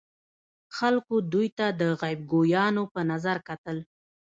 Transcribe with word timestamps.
خلکو 0.77 1.15
دوی 1.31 1.47
ته 1.57 1.67
د 1.79 1.81
غیب 2.01 2.19
ګویانو 2.31 2.83
په 2.93 3.01
نظر 3.11 3.37
کتل. 3.49 3.77